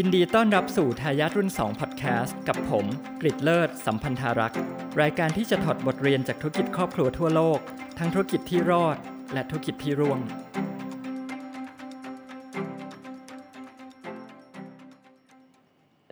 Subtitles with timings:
[0.00, 2.86] ยินดีต้อนรับสู่ทายาทรุ่น2 Podcast กับผม
[3.20, 4.58] กริดเลิศ สัมพันธารักษ์
[5.00, 7.58] รายการที่จะถอดบทเรียนจากธุรกิจครอบครัวทั่วโลก
[7.98, 8.96] ทั้งธุรกิจที่รอด
[9.32, 10.18] และธุรกิจที่ร่วง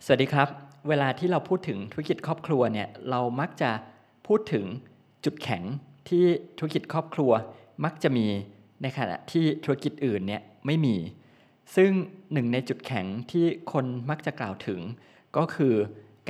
[0.04, 0.48] สวัสดีครับ
[0.89, 3.71] เวลาที่เราพูดถึงธุรกิจครอบครัวเนี่ยเรามักจะ
[4.26, 4.64] พูดถึง
[5.25, 5.62] จุดแข็ง
[6.08, 6.25] ที่
[6.58, 7.32] ธุรกิจครอบครัว
[7.84, 8.26] มักจะมี
[8.82, 10.96] ในขณะที่ธุรกิจอื่นเนี่ยไม่มี
[11.75, 11.90] ซึ่ง
[12.32, 14.80] หนึ่งในจุดแข็งที่คนมักจะกล่าวถึง
[15.36, 15.74] ก็คือ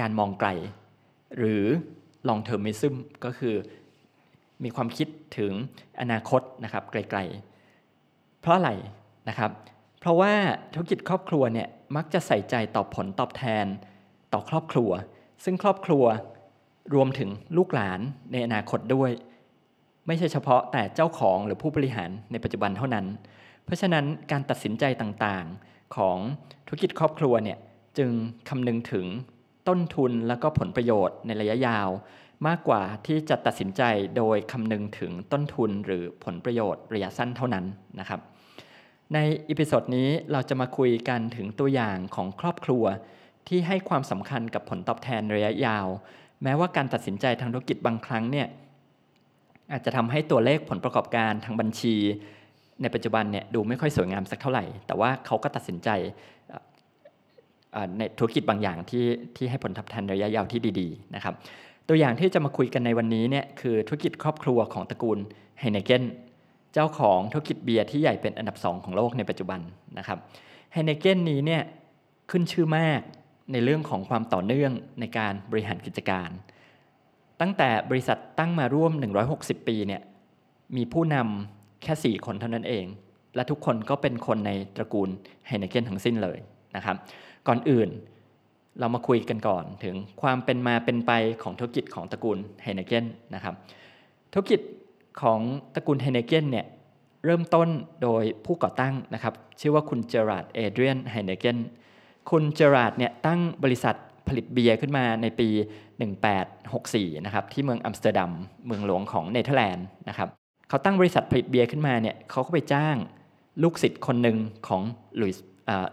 [0.00, 0.48] การมองไกล
[1.36, 1.64] หรือ
[2.28, 2.94] long termism
[3.24, 3.54] ก็คือ
[4.64, 5.08] มีความคิด
[5.38, 5.52] ถึง
[6.00, 8.70] อนาคตนะครับไกลๆ เพราะอะไร
[9.28, 9.50] นะครับ
[10.00, 10.32] เพราะว่า
[10.74, 13.66] ธุรกิจครอบครัวเนี่ยมักจะใส่ใจต่อผลตอบแทน
[14.32, 14.90] ต่อครอบครัว
[15.44, 16.04] ซึ่งครอบครัว
[16.94, 18.00] รวมถึงลูกหลาน
[18.32, 19.10] ในอนาคตด้วย
[20.06, 23.06] ไม่ใช่เฉพาะแต่เจ้าของหรือผู้บริหารในปัจจุบันเท่านั้น
[23.66, 26.18] เพราะฉะนั้นการตัดสินใจต่างๆ ของ
[26.66, 27.58] ธุรกิจครอบครัวเนี่ย
[27.98, 28.10] จึง
[28.48, 29.06] คำนึงถึง
[29.68, 31.88] ต้นทุนและก็ผลประโยชน์ในระยะยาว
[32.46, 33.82] มากกว่าที่จะตัดสินใจ
[34.16, 37.64] โดยคำนึงถึงต้นทุนหรือผลประโยชน์ระยะสั้นเท่านั้น
[38.00, 38.20] นะครับ
[39.14, 42.84] ใน episode นี้เราจะมาคุยกันถึงตัวอย่างของครอบครัว
[43.48, 45.86] ที่ให้ความสำคัญกับผลตอบแทนระยะยาว
[46.42, 48.48] แม้ว่าการตัดสินใจทางธุรกิจบางครั้งเนี่ย
[49.72, 51.96] อาจจะทำให้ตัวเลขผลประกอบการทางบัญชี
[52.82, 55.88] ในปัจจุบันเนี่ยดูไม่ค่อยสวยงามสักเท่าไหร่ แต่ว่าเขาก็ตัดสินใจ
[57.98, 59.04] ในธุรกิจบางอย่างที่
[59.36, 61.34] ที่ให้ผลตอบแทนระยะยาวที่ดีๆนะครับ
[61.88, 65.18] ตัวอย่างที่จะมาคุยกันในวันนี้เนี่ยคือธุรกิจครอบครัวของตระกูล
[65.60, 66.04] ไฮเนเกน
[66.74, 69.60] เจ้าของธุรกิจเบียร์ที่ใหญ่เป็นอันดับ 2 ของโลกในปัจจุบัน
[69.98, 70.18] นะครับ
[70.72, 71.62] ไฮเนเกนนี้เนี่ย
[72.30, 73.00] ขึ้นชื่อมาก
[73.52, 76.30] ในเรื่องของความต่อเนื่องในการบริหารกิจการ
[77.40, 78.92] ตั้งแต่บริษัทตั้งมาร่วม
[79.30, 80.02] 160 ปีเนี่ย
[80.76, 82.86] มีผู้นำ แค่ 4 คนเท่านั้นเอง
[83.34, 85.08] และทุกคนก็เป็นคนในตระกูล
[85.46, 86.38] ไฮเนเกนทั้งสิ้นเลย
[86.76, 86.96] นะครับ
[87.46, 87.88] ก่อนอื่น
[88.80, 91.12] เรามาคุยกันก่อนถึงความเป็นมาเป็นไป
[91.42, 93.54] ของธุรกิจของตระกูลไฮเนเกนนะครับ
[94.32, 94.60] ธุรกิจ
[95.22, 95.40] ของ
[95.74, 96.66] ตระกูลไฮเนเกนเนี่ย
[97.24, 97.68] เริ่มต้น
[98.02, 101.58] โดยผู้ก่อตั้งนะครับ ชื่อว่าคุณเจอราร์ดเอเดรียนไฮเนเกน
[102.30, 103.96] คุณเจอราร์ดเนี่ยตั้งบริษัท
[104.28, 105.48] ผลิตเบียร์ขึ้นมาในปี
[106.36, 108.32] 1864 นะครับ ที่เมืองอัมสเตอร์ดัม
[108.66, 110.28] เมืองหลวงของเนเธอร์แลนด์นะครับ
[110.68, 112.96] เขาตั้งบริษัทผลิตเบียร์ขึ้นมาเนี่ยเขาก็ไปจ้าง
[113.62, 114.36] ลูกศิษย์คนหนึ่ง
[114.68, 114.82] ของ
[115.16, 115.44] หลุยส์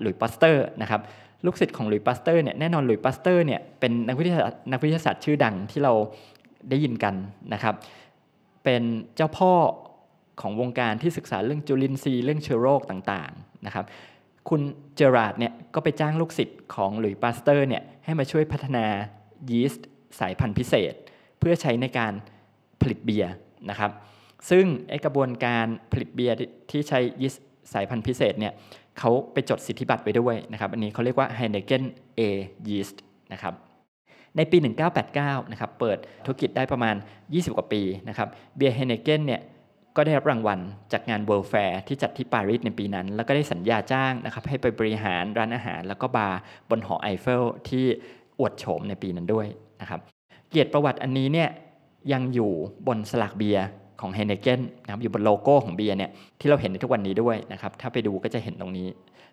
[0.02, 1.02] หลุยส์ปัสเตอร์นะครับ
[1.46, 5.94] ลูกศิษย์ของหลุยส์ปัสเตอร์เนี่ยแน่นอนหลุยส์ปัสเตอร์เนี่ยเป็นนักวิทยาศาสตร์นักวิทยาศาสตร์ชื่อดังที่เรา
[6.70, 7.16] ได้ยินกัน
[7.54, 7.76] นะครับ
[8.64, 8.84] เป็น
[9.16, 9.54] เจ้าพ่อ
[10.42, 13.86] ของวงการที่ศึกษาเรื่องจุลินทรีย์เรื่องเชื้อโรคต่างๆนะครับ
[14.50, 14.62] คุณ
[14.96, 18.86] เจอราร์ดเนี่ยก็ไปจ้างลูกศิษย์ของหลุยส์ปัสเตอร์เนี่ยให้มาช่วยพัฒนา
[19.50, 19.88] ยีสต์
[20.20, 20.94] สายพันธุ์พิเศษ
[21.40, 22.14] เพื่อใช้ในการ
[22.82, 23.34] ผลิตเบียร์
[23.70, 23.92] นะครับ
[24.50, 24.66] ซึ่ง
[25.06, 26.36] กระบวนการผลิตเบียร์
[26.72, 28.54] ที่ใช้ยีสต์สายพันธุ์พิเศษเนี่ย
[29.00, 31.84] เขาไปจดสิทธิบัตรไว้ด้วยนะครับ อันนี้เขาเรียกว่า Heineken
[32.20, 32.22] A
[32.68, 32.98] Yeast
[33.34, 33.54] นะครับ
[34.38, 34.58] ในปี
[35.06, 36.96] 1989 นะครับ เปิดธุรกิจได้ประมาณ
[37.26, 39.42] 20 กว่าปีนะครับ เบียร์ Heineken เนี่ย
[39.96, 40.60] ก็ได้รับรางวัล
[40.92, 46.40] จากงาน World Fair ที่จัดที่ปารีสในปีนั้น แล้วก็ได้สัญญาจ้างนะครับ ให้ไปบริหารร้านอาหาร แล้วก็บาร์
[46.70, 47.86] บนหอไอเฟลที่
[48.40, 49.48] อวดโฉมในปีนั้นด้วย
[49.82, 50.00] นะครับ
[50.50, 51.50] เกียรติประวัติอันนี้เนี่ย
[52.14, 52.52] ยังอยู่
[52.88, 53.66] บนฉลากเบียร์
[54.04, 58.88] ของไฮเนเกนนะครับอยู่บนโลโก้ของเบียร์เนี่ยที่เราเห็นในทุกวันนี้ด้วยนะครับถ้าไปดูก็จะเห็นตรงนี้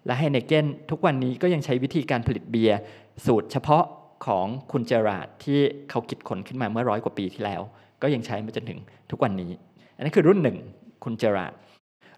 [0.07, 2.79] และไฮเนเกนทุกวันนี้ก็ยังใช้วิธีการผลิตเบียร์
[3.27, 3.85] สูตรเฉพาะ
[4.27, 5.59] ของคุณเจอราร์ดที่
[5.91, 7.63] เขาคิดค้นขึ้นมาเมื่อร้อยกว่าปีที่แล้ว
[8.03, 8.79] ก็ยังใช้มาจนถึง
[9.11, 9.51] ทุกวันนี้
[9.97, 10.59] อันนี้คือรุ่นหนึ่ง
[11.05, 11.53] คุณเจอราร์ด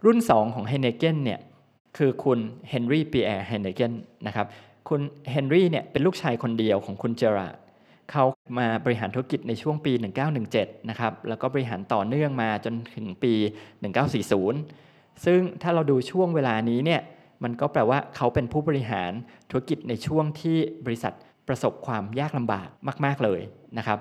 [0.05, 1.41] รุ่น 2 ของไฮเนเกนเนี่ย
[1.97, 2.39] คือคุณ
[2.69, 3.93] เฮนรี่ปีแอร์ไฮเนเกน
[4.27, 4.47] นะครับ
[4.89, 7.57] คุณเฮนรี่เนี่ยเป็นลูกชายคนเดียวของคุณเจอราร์ด
[8.13, 8.25] เขา
[8.59, 9.93] มาบริหารธุรกิจในช่วงปี
[10.41, 13.35] 1917 นะครับ แล้วก็บริหารต่อเนื่องมาจนถึงปี
[14.49, 17.01] 1940 ซึ่งถ้าเราดูช่วงเวลานี้เนี่ย
[17.43, 19.11] มันก็แปลว่าเขาเป็นผู้บริหาร
[19.51, 20.57] ธุรกิจในช่วงที่
[20.87, 21.13] บริษัท
[21.49, 22.69] ประสบความยากลำบาก
[23.05, 23.41] มาก ๆ เลย
[23.79, 23.99] นะครับ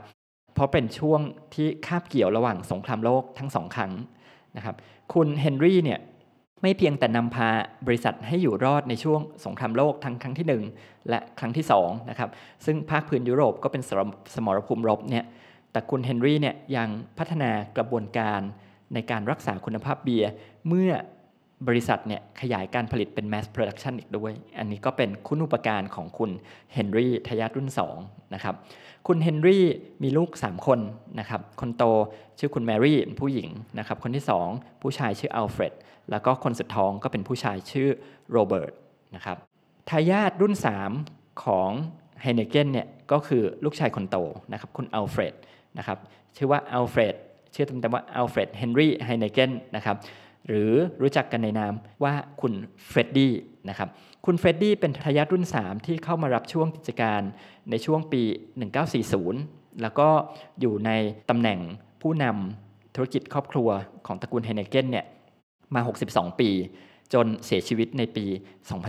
[0.53, 1.21] เพราะเป็นช่วง
[1.53, 3.91] ที่คาบเกี่ยวระหว่างสงครามโลกทั้งสองครั้ง
[4.57, 4.75] นะครับ
[5.13, 5.99] คุณเฮนรี่เนี่ย
[6.61, 7.49] ไม่เพียงแต่นำพา
[7.87, 12.29] บริษัทให้อยู่รอดในช่วงสงครามโลกทั้งครั้งที่ 1 และครั้งที่2นะครับ
[12.65, 13.81] ซึ่งภาคพื้นยุโรปก็เป็น
[14.35, 15.25] สมรภูมิรบเนี่ย
[15.71, 18.39] แต่คุณเฮนรี่เนี่ยยังพัฒนากระบวนการ
[18.93, 20.31] ในการรักษาคุณภาพเบียร์
[20.67, 20.91] เมื่อ
[21.67, 26.31] บริษัทเนี่ยขยายการผลิตเป็น mass production อีกด้วย อันนี้ก็เป็นคุณูปการของคุณ
[26.73, 27.69] เฮนรี่ทายาทรุ่น
[27.99, 28.55] 2นะครับ
[29.07, 29.65] คุณเฮนรี่
[30.03, 30.79] มีลูก 3 คน
[31.19, 31.83] นะครับ คนโต
[32.39, 33.49] ชื่อคุณแมรี่ผู้หญิง
[33.79, 35.73] นะครับ คนที่ 2 ผู้ชายชื่ออัลเฟรด
[36.11, 37.89] แล้วก็คนสุดท้องก็เป็นผู้ชายชื่อ
[38.31, 38.73] โรเบิร์ต
[39.15, 39.37] นะครับ
[39.89, 40.53] ทายาทรุ่น
[40.97, 41.69] 3 ของ
[42.21, 44.17] ไฮเนเกนเนี่ยก็คือลูกชายคนโต
[44.51, 45.33] นะครับ คุณอัลเฟรด
[45.77, 45.97] นะครับ
[46.35, 47.15] ชื่อว่าอัลเฟรด
[47.53, 49.95] ชื่อเต็มๆว่าอัลเฟรด เฮนรี่ ไฮเนเกนนะครับ
[50.47, 50.71] หรือ
[51.01, 51.73] รู้จักกันในนาม
[52.03, 52.53] ว่าคุณ
[52.87, 53.33] เฟรดดี้
[53.69, 53.89] นะครับ
[54.25, 57.21] คุณเฟรดดี้เป็นทายาทรุ่น 3 ที่เข้ามารับช่วงกิจการ
[57.69, 58.21] ในช่วงปี
[59.01, 60.07] 1940 แล้วก็
[60.59, 60.91] อยู่ใน
[61.29, 61.59] ตำแหน่ง
[62.01, 63.69] ผู้นำธุรกิจครอบครัว
[64.05, 65.05] ของตระกูลไฮเนเกนเนี่ย
[65.75, 66.49] มา 62 ปี
[67.13, 68.25] จนเสียชีวิตในปี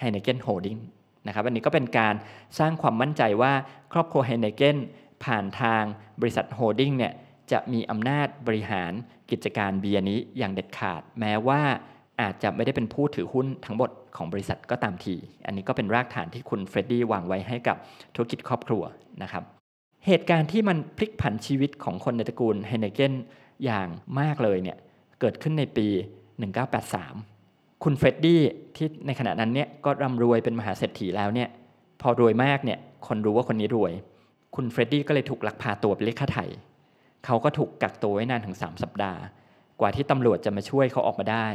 [0.00, 0.82] Heineken Holding น
[1.26, 2.14] นะครับอันนี้ก็เป็นการ
[2.58, 3.52] สร้างความมั่นใจว่า
[3.92, 4.76] ครอบครัว Heineken
[5.24, 5.82] ผ่านทาง
[6.20, 7.12] บริษัท holding เนี่ย
[7.52, 8.92] จะมีอำนาจบริหาร
[9.30, 11.60] กิจการเบียร์นี้อย่างเด็ดขาด แม้ว่า
[12.20, 15.14] อาจจะไม่ได้เป็นผู้ถือหุ้นทั้งหมดของบริษัทก็ตามที
[15.46, 17.76] อันนี้ก็เป็นรากฐานที่คุณเฟรดดี้วางไว้ให้กับ
[18.14, 18.82] ธุรกิจครอบครัว
[19.22, 19.42] นะครับ
[20.06, 23.14] เหตุการณ์ที่มันพลิกผันชีวิตของคนในตระกูลไฮเนเกน
[23.64, 23.88] อย่าง
[24.20, 24.78] มากเลยเนี่ย
[25.20, 25.86] เกิดขึ้นในปี
[26.66, 27.31] 1983
[27.84, 28.40] คุณเฟรดดี้
[28.76, 31.48] ที่ในขณะนั้นเนี่ยก็ร่ำรวยเป็นมหาเศรษฐีแล้วเนี่ย
[32.00, 33.92] พอรวยมากเนี่ยคนรู้ว่าคนนี้รวย
[34.54, 36.46] คุณเฟรดดี้ก็เลยถูกลักพาตัวไปเรียกค่าไถ่
[37.24, 39.20] เขาก็ถูกกักตัวไว้นานถึง 3 สัปดาห์
[39.80, 41.46] กว่าที่ตำรวจจะมาช่วยเขาออกมาได้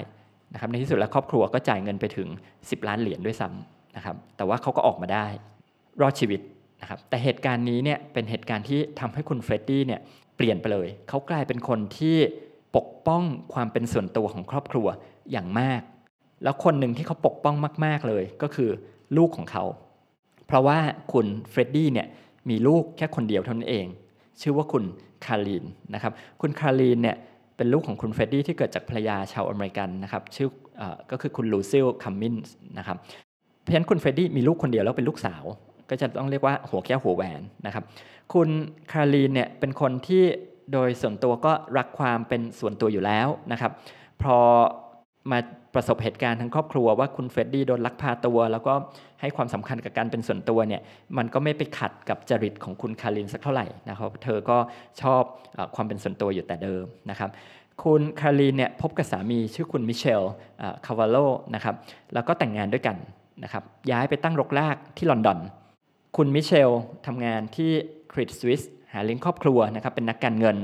[0.53, 2.27] นะครับในที่สุดแล้วครอบครัวก็จ่ายเงินไปถึง
[2.59, 5.27] 10 ล้านเหรียญด้วยซ้ำนะครับแต่ว่าเขาก็ออกมาได้
[6.01, 6.41] รอดชีวิต
[6.81, 10.01] นะครับแต่เหตุการณ์นี้เนี่ยเป็นเหตุการณ์ที่ทำให้คุณเฟรดดี้เนี่ย
[10.38, 12.18] เปลี่ยนไปเลย เขากลายเป็นคนที่
[12.75, 13.23] ปกป้อง
[13.53, 14.88] ความเป็นส่วนตัวของครอบครัว
[15.31, 15.81] อย่างมาก
[16.44, 17.56] แล้วคนหนึ่งที่เขาปกป้อง
[17.86, 18.69] มาก ๆเลยก็คือ
[19.18, 19.63] ลูกของเขา
[20.48, 20.78] เพราะว่า
[21.13, 22.07] คุณเฟรดดี้เนี่ย
[22.50, 23.86] มีลูกแค่คนเดียวเท่านั้นเอง
[24.42, 24.84] ชื่อว่าคุณ
[25.25, 27.16] คารีนนะครับคุณคารีนเนี่ย
[27.57, 30.50] เป็นลูกของคุณเฟรดดี้ที่เกิดจากภรรยาชาวอเมริกันนะครับชื่
[30.80, 32.98] อก็คือคุณลูซิลคัมมินส์นะครับ
[33.62, 35.44] เพราะฉะนั้นคุณเฟรดดี้มีลูกคนเดียวแล้วเป็นลูกสาว
[35.90, 37.83] ก็จะต้องเรียกว่าหัวแก้วหัวแหวนนะครับ
[38.33, 38.50] คุณ
[38.92, 40.24] คารีนเนี่ยเป็นคนที่
[40.74, 43.72] โดยส่วนตัวก็รักความเป็นส่วนตัวอยู่แล้วนะครับ
[44.22, 44.38] พอ
[45.31, 45.39] มา
[45.74, 48.74] ประสบเหตุการณ์ทั้งครอบครัวว่าคุณเฟรดดี้โดนลักพาตัว แล้วก็
[49.21, 50.81] ให้ความสำคัญกับการเป็นส่วนตัวเนี่ย
[51.18, 54.57] มันก็ไม่ไปขัดกับจริตของคุณคารินสักเท่าไหร่นะครับเธอก็
[55.02, 55.23] ชอบ
[55.57, 57.30] อความเป็นส่วนตัวอยู่แต่เดิมนะครับ
[57.83, 60.23] คุณคารินเนี่ยพบกับสามีชื่อคุณมิเชล
[60.85, 61.18] คาวาโล
[61.56, 61.75] นะครับ
[62.13, 62.97] แล้วก็แต่งงานด้วยกัน
[63.44, 65.40] นะครับย้ายไปตั้งรกรากที่ลอนดอน
[66.18, 66.69] คุณมิเชล
[67.06, 67.71] ทำงานที่
[68.14, 68.61] Credit Suisse
[68.94, 70.57] หาเลี้ยงครอบครัวนะครับเป็นนักการเงิน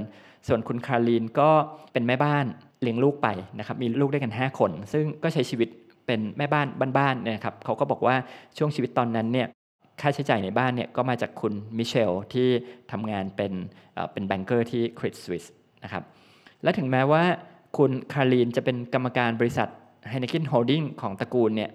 [0.48, 1.50] ส่วนคุณคารินก็
[1.94, 2.46] เป็นแม่บ้าน
[2.84, 3.28] เลี้ยงลูกไป
[3.60, 5.70] นะครับมีลูกด้วยกัน 5 คน ซึ่งก็ใช้ชีวิต
[6.06, 8.16] เป็นแม่บ้านบ้านๆนะครับเขาก็บอกว่า
[8.58, 9.48] ช่วงชีวิตตอนนั้นเนี่ย
[10.02, 12.48] ค่าใช้จ่ายในบ้านเนี่ยก็มาจากคุณมิเชลที่
[12.92, 13.54] ทำงานเป็น
[14.12, 15.46] เป็น banker ที่ Credit Suisse
[15.84, 16.04] นะครับ
[16.64, 17.24] และถึงแม้ว่า
[17.78, 19.70] คุณคารีนจะเป็นกรรมการบริษัท
[20.10, 21.70] ไฮเนเกน holding ของตระกูลเนี่ย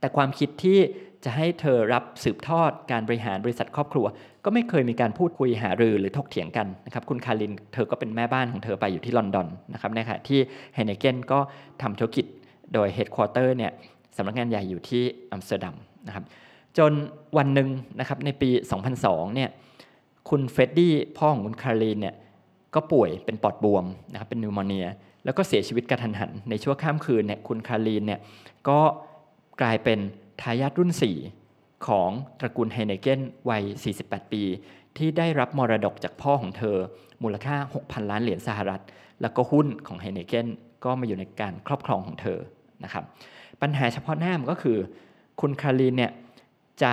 [0.00, 0.78] แต่ความคิดที่
[1.24, 4.06] จะให้เธอรับสืบทอดการบริหารบริษัทครอบครัว
[4.44, 10.40] ก็ไม่เคยมีการพูดคุยหารือหรือถกเถียงกันนะครับคุณคารินเธอก็เป็นแม่บ้านของเธอไปอยู่ที่ลอนดอนนะครับในขณะที่
[10.74, 11.38] ไฮเนเกนก็
[11.82, 12.26] ทำธุรกิจ
[12.74, 13.72] โดยเฮดค q u เตอร์เนี่ย
[14.16, 15.74] สำนักงานใหญ่อยู่ที่อัมสเตอร์ดัม
[16.06, 16.24] นะครับ
[16.78, 16.92] จน
[17.38, 17.68] วันหนึ่ง
[18.00, 18.50] นะครับในปี
[18.92, 19.50] 2002เนี่ย
[20.28, 22.14] คุณเฟรดดี้พ่อของคุณคารินเนี่ย
[22.74, 24.86] ก็ป่วยเป็นปอดบวมนะครับเป็น pneumonia
[25.24, 28.20] แล้วก็เสียชีวิตกระทันหัน ในช่วงข้ามคืนเนี่ยคุณคารินเนี่ย
[28.68, 28.80] ก็
[29.60, 29.98] กลายเป็น
[30.40, 30.90] ทายาทรุ่น
[31.38, 33.62] 4 ของตระกูลไฮเนเกนวัย
[33.98, 34.42] 48 ปี
[34.96, 36.76] ที่ได้รับมรดกจากพ่อของเธอ
[37.22, 38.82] มูลค่า 6,000 ล้านเหรียญสหรัฐ
[39.20, 40.46] แล้วก็หุ้นของไฮเนเกน
[40.84, 42.38] ก็มาอยู่ในการครอบครองของเธอ
[42.84, 43.04] นะครับ
[43.62, 44.78] ปัญหาเฉพาะหน้ามันก็คือ
[45.40, 46.12] คุณคารินเนี่ย
[46.82, 46.92] จะ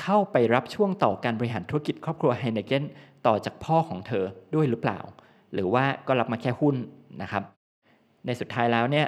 [0.00, 2.84] เข้าไปรับช่วงต่อการบริหารธุรกิจครอบครัวไฮเนเกน
[3.26, 5.00] ต่อจากพ่อของเธอด้วยหรือเปล่า
[5.54, 6.76] หรือว่าก็รับมาแค่หุ้น
[7.22, 7.42] นะครับ
[8.26, 9.06] ในสุดท้ายแล้วเนี่ย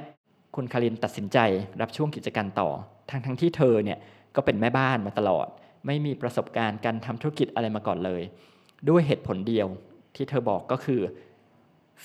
[0.54, 1.38] คุณคารินตัดสินใจ
[1.80, 2.68] รับช่วงกิจการต่อ
[3.10, 3.98] ทั้งทั้งที่เธอเนี่ย
[4.36, 5.46] ก็เป็นแม่บ้านมาตลอด
[5.86, 8.22] ไม่มีประสบการณ์การทำธุรกิจอะไรมาก่อนเลย
[8.88, 9.68] ด้วยเหตุผลเดียว
[10.16, 11.00] ที่เธอบอกก็คือ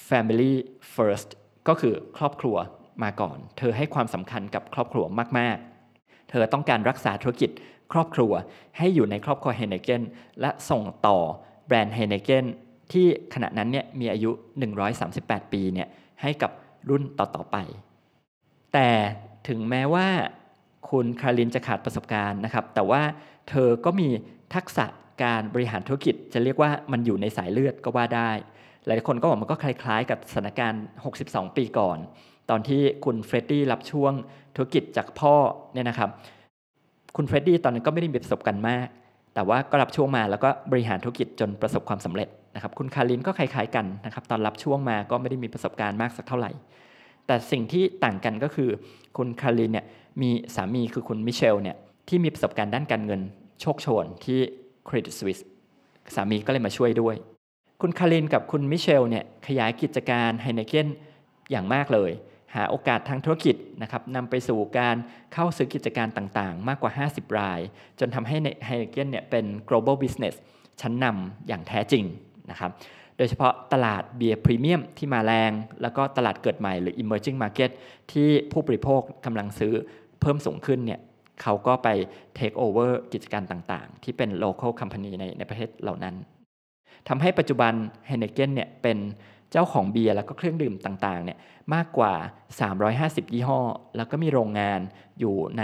[0.08, 0.54] family
[0.96, 1.30] first
[1.68, 2.56] ก็คือครอบครัว
[3.04, 5.06] มาก่อน เธอให้ความสำคัญกับครอบครัว
[5.40, 5.58] มาก
[5.94, 7.50] ๆ เธอต้องการรักษาธุรกิจ
[7.94, 8.32] ครอบครัว
[8.78, 10.04] ให้อยู่ในครอบครัวไฮเนเกน
[10.42, 11.18] และส่งต่อ
[11.68, 12.46] แบรนด์ไฮเนเกน
[12.92, 14.32] ที่ขณะนั้นเนี่ยมีอายุ
[14.92, 15.88] 138 ปีเนี่ย
[16.22, 16.52] ให้กับ
[16.90, 17.58] รุ่นต่อ ๆ ไป
[18.74, 18.90] แต่
[19.48, 20.08] ถึงแม้ว่า
[20.90, 23.02] คุณคารินจะขาดประสบการณ์นะครับ แต่ว่า
[23.50, 24.08] เธอก็มี
[24.56, 24.86] ทักษะ
[25.24, 28.32] การบริหารธุรกิจ จะเรียกว่ามันอยู่ในสายเลือดก็ว่าได้
[28.86, 30.84] หลายคนก็บอกมันก็คล้ายๆ กับสถานการณ์
[31.20, 31.98] 62 ปีก่อน
[32.50, 34.14] ตอนที่คุณเฟรดดี้รับช่วง
[34.56, 35.36] ธุรกิจจากพ่อ
[35.74, 36.10] เนี่ยนะครับ
[37.16, 38.88] คุณเฟรดดี้ตอนนั้นก็ไม่ได้มีประสบการณ์มาก
[39.36, 46.52] แต่ว่าก็รับช่วงมาแล้วก็บริหารธุรกิจจนประสบความสำเร็จนะครับ คุณคารินก็คล้ายๆกันนะครับ ตอนรับช่วงมาก็ไม่ได้มีประสบการณ์มากสักเท่าไหร่
[47.28, 48.70] แต่สิ่งที่ต่างกันก็คือ
[49.18, 49.86] คุณคารินเนี่ย
[50.22, 51.78] มีสามีคือคุณมิเชลเนี่ย
[52.08, 53.22] ที่มีประสบการณ์ด้านการเงิน
[53.62, 54.40] โชกโชนที่
[54.88, 55.44] Credit Suisse
[56.16, 57.16] สามีก็เลยมาช่วยด้วย
[57.82, 60.88] คุณคารินกับคุณมิเชลเนี่ยขยายกิจการไฮเนเกน
[61.52, 62.12] อย่างมากเลย
[62.56, 64.96] หาโอกาสทางธุรกิจนะครับนำไปสู่การ
[65.34, 67.60] เข้าซื้อกิจการต่างๆ มากกว่า 50 ราย
[68.00, 70.36] จนทำให้ไฮเนเกนเนี่ยเป็น global business
[70.82, 72.04] ชั้นนำอย่างแท้จริง
[72.52, 72.72] นะครับ
[73.18, 75.52] โดยเฉพาะตลาดเบียร์พรีเมียมที่มาแรง
[75.82, 77.72] แล้วก็ตลาดเกิดใหม่หรือ emerging market
[78.12, 79.74] ที่ผู้บริโภคกำลังซื้อ
[80.24, 81.00] เพิ่มสูงขึ้นเนี่ย
[81.42, 81.88] เขาก็ไป
[82.38, 86.16] take over กิจการต่างๆ ที่เป็น local company ในในประเทศเหล่านั้น
[87.08, 87.74] ทำให้ปัจจุบัน
[88.10, 88.98] Heineken เนี่ยเป็น
[89.52, 91.38] เจ้าของเบียร์แล้วก็เครื่องดื่มต่างๆเนี่ย
[91.74, 92.14] มากกว่า
[92.74, 93.62] 350 ยี่ห้อ
[93.98, 94.80] แล้วก็มีโรงงาน
[95.20, 95.64] อยู่ใน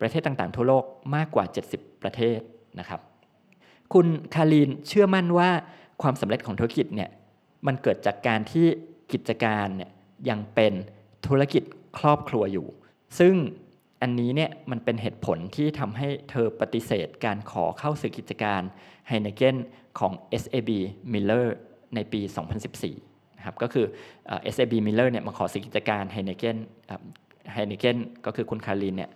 [0.00, 2.38] ประเทศต่างๆ ทั่วโลกมากกว่า 70 ประเทศ
[2.78, 3.00] นะครับ
[3.92, 5.50] คุณคารีนเชื่อมั่นว่า
[6.02, 7.10] ความสำเร็จของธุรกิจเนี่ย
[7.66, 8.66] มันเกิดจากการที่
[9.12, 9.90] กิจการเนี่ย
[10.28, 10.72] ยังเป็น
[11.26, 11.62] ธุรกิจ
[11.98, 12.66] ครอบครัวอยู่
[13.18, 13.34] ซึ่ง
[14.02, 18.60] อันนี้เนี่ยมันเป็นเหตุผลที่ทำให้เธอปฏิเสธการขอเข้าซื้อกิจการ
[19.08, 19.56] ไฮเนเกน
[19.98, 20.70] ของ SAB
[21.12, 21.46] Miller
[21.94, 22.20] ในปี
[22.78, 23.86] 2014นะครับก็คือ
[24.54, 26.56] SAB Miller เนี่ยมาขอซื้อกิจการไฮเนเกน
[27.52, 29.10] ไฮเนเกนก็คือคุณคารินเนี่ย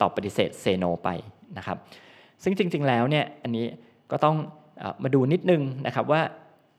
[0.00, 1.08] ตอบปฏิเสธเซโนไป
[1.58, 1.78] นะครับ
[2.42, 3.66] ซึ่งจริง ๆ แล้วเนี่ยอันนี้
[4.10, 4.36] ก็ต้อง
[5.02, 6.22] มาดูนิดนึงนะครับว่า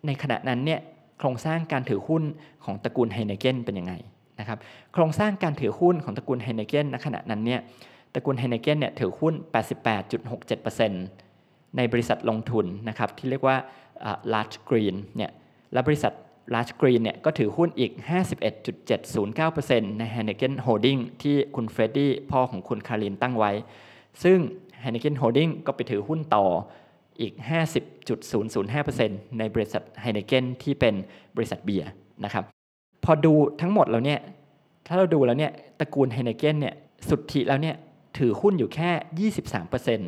[0.05, 0.79] ในขณะนั้นเนี่ย
[1.19, 2.23] โครงสร้างการถือหุ้น
[2.65, 3.93] ของตระกูลไฮเนเกนเป็นยังไง
[4.39, 4.59] นะครับ
[4.93, 7.61] โครงสร้างการถือหุ้นของตระกูลไฮเนเกนณขณะนั้นเนี่ย
[8.13, 9.33] ตระกูลไฮเนเกนเนี่ยถือหุ้น
[10.35, 13.57] 88.67%ในบริษัทลงทุนนะครับที่เรียกว่า
[14.33, 15.31] large green เนี่ย
[15.73, 16.13] และบริษัท
[16.53, 17.91] large green เนี่ยก็ถือหุ้นอีก
[18.75, 23.51] 51.709%ใน Heineken Holding ที่คุณเฟรดดี้พ่อของคุณคารินตั้งไว้
[24.23, 24.37] ซึ่ง
[24.83, 26.45] Heineken Holding ก็ไปถือหุ้นต่อ
[27.21, 27.33] อีก
[28.55, 30.95] 50.005%ในบริษัท Heineken ที่เป็น
[31.35, 31.89] บริษัทเบียร์
[32.25, 32.45] นะครับ
[33.09, 34.19] อดูทั้งหมดแล้วเนี่ย
[34.87, 36.75] ถ้าเราดูแล้วเนี่ยตระกูลไฮเนเกนเนี่ย
[37.09, 37.75] สุทธิแล้วเนี่ย
[38.17, 39.31] ถือหุ้นอยู่แค่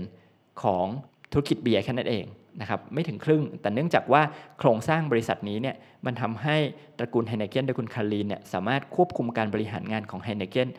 [0.08, 0.86] 23%ของ
[1.31, 2.25] ธุรกิจเบียร์แค่นั้นเอง
[2.62, 4.22] นะครับไม่ถึงครึ่ง แต่เนื่องจากว่า
[4.60, 6.58] โครงสร้างบริษัทนี้เนี่ยมันทำให้
[6.98, 10.70] ตระกูลไฮเนเกนโดยคุณคารีนเนี่ยสามารถควบคุมการบริหารงานของไฮเนเกน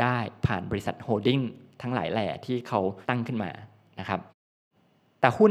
[0.00, 0.16] ได้
[0.46, 1.40] ผ่านบริษัท holding
[1.82, 3.50] ทั้งหลายแหล่ที่เขาตั้งขึ้นมา
[4.00, 4.20] นะครับ
[5.20, 5.50] แต่หุ้น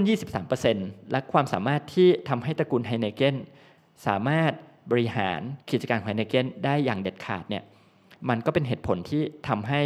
[0.56, 3.36] 23%และความสามารถที่ทำให้ตระกูลไฮเนเกน
[4.08, 4.52] สามารถ
[4.92, 5.40] บริหาร
[5.72, 7.64] กิจการไฮเนเกนได้อย่างเด็ดขาดเนี่ย
[8.30, 9.82] มันก็เป็นเหตุผลที่ทำให้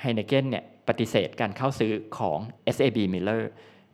[0.00, 2.38] ไฮเนเกนเนี่ยปฏิเสธการเข้าซื้อของ
[2.74, 3.42] SAB Miller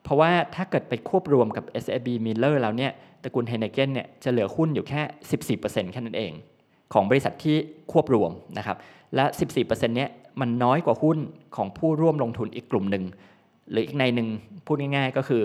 [0.02, 2.92] เพราะว่าถ้าเกิดไปควบรวมกับ SAB Miller แล้วเนี่ย
[3.22, 5.02] ตระกูลไฮเนเกนเนี่ยจะเหลือหุ้นอยู่แค่
[5.56, 6.32] 14%แค่นั้นเอง
[6.92, 7.56] ของบริษัทที่
[7.92, 8.76] ควบรวมนะครับ
[9.14, 9.24] และ
[9.56, 11.18] 14%เนี้ยมันน้อยกว่าหุ้น
[11.56, 13.04] ของผู้ร่วมลงทุนอีกกลุ่มหนึ่ง
[13.70, 14.28] หรืออีกในหนึ่ง
[14.66, 15.42] พูดง่ายๆ ก็คือ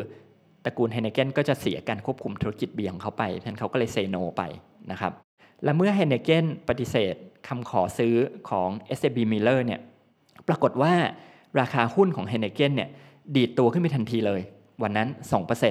[0.65, 4.41] ตระกูลไฮเนเกนก็จะเสียการควบคุมธุรกิจเบียงเขาไปเพราะนั้นเขาก็เลยเซโนไป
[4.91, 5.13] นะครับ
[5.63, 7.15] และเมื่อไฮเนเกนปฏิเสธ
[7.47, 8.15] คำขอซื้อ
[8.49, 9.79] ของ S B Miller เนี่ย
[10.47, 10.93] ปรากฏว่า
[11.59, 12.89] ราคาหุ้นของไฮเนเกนเนี่ย
[13.35, 14.41] ดีดตัวขึ้นไปทันทีเลย
[14.81, 15.07] วันนั้น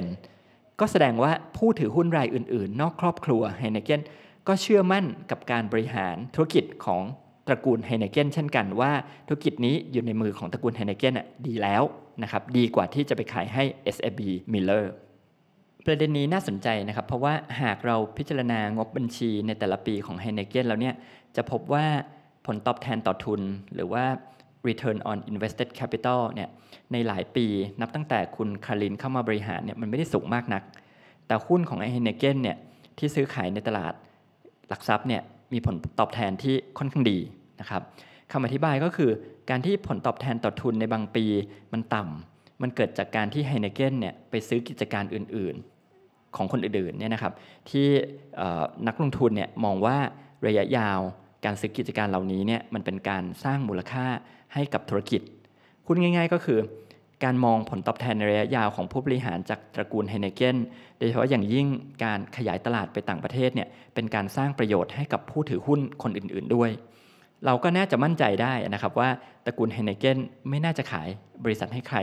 [0.09, 4.01] 2%ก็แสดงว่าผู้ถือหุ้นรายอื่นๆ นอกครอบครัวไฮเนเกน
[4.47, 7.03] ก็เชื่อมั่นกับการบริหารธุรกิจของ
[7.47, 8.91] ตระกูลไฮเนเกนเช่นกันว่า
[9.27, 11.13] ธุรกิจนี้อยู่ในมือของตระกูลไฮเนเกน
[11.47, 11.83] ดีแล้ว
[12.23, 13.63] นะครับดีกว่าที่จะไปขายให้
[13.95, 14.19] S B
[14.53, 14.83] Miller
[15.85, 20.95] ประเด็นนี้น่าสนใจนะครับ เพราะว่าหากเราพิจารณางบบัญชีในแต่ละปีของ h e i n e k e n แล้วเนี่ย
[21.35, 21.85] จะพบว่า
[22.45, 23.41] ผลตอบแทนต่อทุน
[23.75, 24.05] หรือว่า
[24.67, 26.49] return on invested capital เนี่ย
[26.91, 27.45] ในหลายปี
[27.81, 30.63] นับตั้งแต่คุณคารินเข้ามาบริหารเนี่ยมันไม่ได้สูงมากนัก
[31.27, 32.57] แต่หุ้นของไอเฮเนเกนเนี่ย
[32.97, 33.93] ที่ซื้อขายในตลาด
[34.69, 35.21] หลักทรัพย์เนี่ย
[35.53, 37.19] มีผลตอบแทนที่ค่อนข้างดี
[37.59, 37.81] นะครับ
[38.31, 39.11] คำอธิบายก็คือ
[39.49, 41.25] การที่ผลตอบแทนต่อทุนในบางปี
[41.73, 45.55] มันต่ำมันเกิดจากการที่ไฮเนเกนเนี่ยไปซื้อกิจการอื่น
[46.35, 47.33] ของคนอื่นๆเนี่ยนะครับ
[47.69, 47.87] ที่
[48.87, 49.97] นักลงทุนเนี่ยมองว่า
[50.47, 50.99] ระยะยาว
[51.45, 54.05] การซื้อกิจการเหล่านี้เนี่ยมันเป็นการสร้างมูลค่า
[54.53, 55.21] ให้กับธุรกิจ
[55.85, 56.59] พูดง่าย ๆ ก็คือ
[57.23, 60.57] การมองผลตอบแทนในระยะยาวของผู้บริหารจากตระกูลไฮเนเกน
[60.97, 61.67] โดยเฉพาะอย่างยิ่ง
[62.03, 66.69] การขยายตลาดไปต่างประเทศเนี่ยเป็นการสร้างประโยชน์ให้กับผู้ถือหุ้นคนอื่น ๆด้วย
[67.45, 69.09] เราก็น่าจะมั่นใจได้นะครับว่า
[69.45, 70.17] ตระกูลไฮเนเกน
[70.49, 71.07] ไม่น่าจะขาย
[71.43, 71.97] บริษัทให้ใคร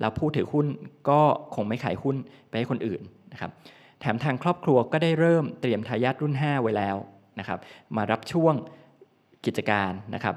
[0.00, 0.66] แล้วผู้ถือหุ้น
[1.08, 1.20] ก็
[1.54, 2.16] คงไม่ขายหุ้น
[2.48, 3.00] ไปให้คนอื่น
[3.32, 3.50] นะครับ
[4.00, 6.96] แถมทางครอบครัวก็ได้เริ่มเตรียมทายาทรุ่น 5 ไว้แล้ว
[7.38, 7.58] นะครับ
[7.96, 8.54] มารับช่วง
[9.44, 10.34] กิจการนะครับ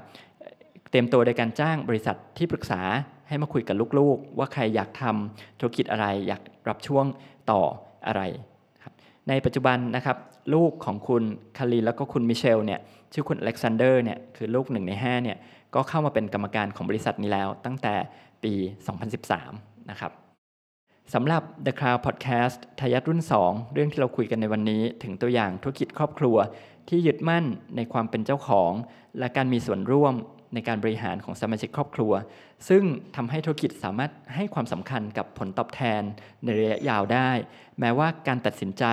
[0.90, 2.80] เตรียมตัวโดยการจ้างบริษัทที่ปรึกษา
[3.28, 7.04] ให้มาคุยกับลูกๆ ว่าใครอยากทำธุรกิจอะไรอยากรับช่วง
[7.50, 7.62] ต่อ
[8.06, 8.22] อะไร
[9.28, 10.16] ในปัจจุบันนะครับ
[10.54, 11.22] ลูกของคุณ
[11.58, 12.80] คารีแล้วก็คุณมิเชลเนี่ย
[13.12, 15.36] ชื่อคุณอเล็กซานเดอร์เนี่ยคือลูกหนึ่งใน5เนี่ย
[15.74, 17.94] ก็เข้ามาเป็นกรรมการของบริษัทนี้แล้วตั้งแต่
[18.44, 18.52] ปี
[19.22, 20.12] 2013 นะครับ
[21.14, 26.36] สำหรับ The Cloud Podcast ทายาทรุ่น 2 เรื่องที่เราคุยกันในวันนี้ ถึงตัวอย่างธุรกิจครอบครัว
[26.88, 27.44] ที่ยึดมั่น
[27.76, 28.72] ในความเป็นเจ้าของ
[29.18, 30.14] และการมีส่วนร่วม
[30.54, 32.12] ในการบริหารของสมาชิกครอบครัว
[32.68, 32.82] ซึ่ง
[33.16, 36.02] ทำให้ธุรกิจสามารถให้ความสำคัญกับผลตอบแทน
[36.42, 37.30] ในระยะยาวได้
[37.80, 38.84] แม้ว่าการตัดสินใจ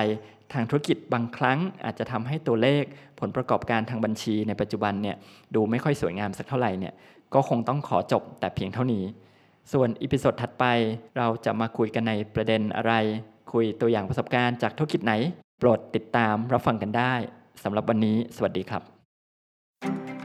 [0.54, 2.84] ทางธุรกิจบางครั้งอาจจะทำให้ตัวเลข
[3.20, 5.16] ผลประกอบการทางบัญชีในปัจจุบันเนี่ย
[5.56, 6.94] ดูไม่ค่อยสวยงามสักเท่าไหร่เนี่ย
[7.34, 9.04] ก็คงต้องขอจบแต่เพียงเท่านี้
[9.74, 10.66] ส่วน episode ถัดไป
[11.18, 12.94] เราจะมาคุยกันในประเด็นอะไร
[13.54, 15.14] คุยตัวอย่างประสบการณ์จากธุรกิจไหน
[15.60, 17.14] โปรดติดตามรับฟังกันได้
[17.64, 19.01] สำหรับวันนี้ สวัสดีครับ